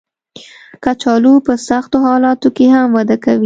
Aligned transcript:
کچالو 0.83 1.33
په 1.47 1.53
سختو 1.67 1.97
حالاتو 2.07 2.47
کې 2.55 2.65
هم 2.75 2.87
وده 2.97 3.17
کوي 3.23 3.39